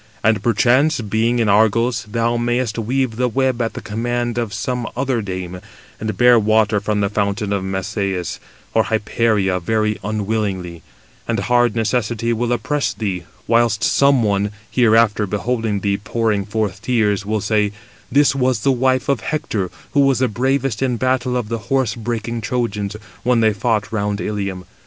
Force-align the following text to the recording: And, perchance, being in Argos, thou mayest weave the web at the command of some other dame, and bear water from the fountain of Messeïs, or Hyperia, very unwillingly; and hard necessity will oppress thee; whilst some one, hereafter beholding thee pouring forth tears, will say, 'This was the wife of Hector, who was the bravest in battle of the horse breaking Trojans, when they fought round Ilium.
And, 0.23 0.41
perchance, 0.41 0.99
being 0.99 1.37
in 1.37 1.47
Argos, 1.47 2.05
thou 2.09 2.35
mayest 2.35 2.79
weave 2.79 3.17
the 3.17 3.27
web 3.27 3.61
at 3.61 3.73
the 3.73 3.83
command 3.83 4.39
of 4.39 4.51
some 4.51 4.87
other 4.97 5.21
dame, 5.21 5.61
and 5.99 6.17
bear 6.17 6.39
water 6.39 6.79
from 6.79 7.01
the 7.01 7.07
fountain 7.11 7.53
of 7.53 7.61
Messeïs, 7.61 8.39
or 8.73 8.85
Hyperia, 8.85 9.59
very 9.59 9.99
unwillingly; 10.03 10.81
and 11.27 11.41
hard 11.41 11.75
necessity 11.75 12.33
will 12.33 12.51
oppress 12.51 12.93
thee; 12.93 13.25
whilst 13.45 13.83
some 13.83 14.23
one, 14.23 14.49
hereafter 14.71 15.27
beholding 15.27 15.81
thee 15.81 15.97
pouring 15.97 16.45
forth 16.47 16.81
tears, 16.81 17.23
will 17.23 17.39
say, 17.39 17.71
'This 18.11 18.33
was 18.33 18.61
the 18.61 18.71
wife 18.71 19.07
of 19.07 19.19
Hector, 19.19 19.69
who 19.91 19.99
was 19.99 20.17
the 20.17 20.27
bravest 20.27 20.81
in 20.81 20.97
battle 20.97 21.37
of 21.37 21.47
the 21.47 21.59
horse 21.69 21.93
breaking 21.93 22.41
Trojans, 22.41 22.95
when 23.21 23.41
they 23.41 23.53
fought 23.53 23.91
round 23.91 24.19
Ilium. 24.19 24.65